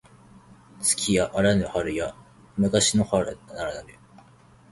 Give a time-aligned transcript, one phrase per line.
[0.81, 2.15] 月やあらぬ春や
[2.57, 3.93] 昔の春ならぬ